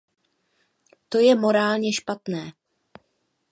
[1.09, 2.51] To je morálně špatné.